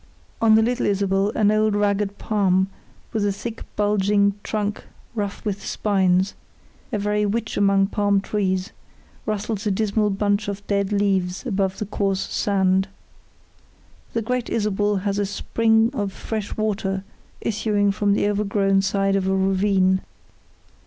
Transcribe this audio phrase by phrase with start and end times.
[0.41, 2.69] On the Little Isabel an old ragged palm,
[3.13, 6.33] with a thick bulging trunk rough with spines,
[6.91, 8.71] a very witch amongst palm trees,
[9.27, 12.87] rustles a dismal bunch of dead leaves above the coarse sand.
[14.13, 17.03] The Great Isabel has a spring of fresh water
[17.39, 20.01] issuing from the overgrown side of a ravine.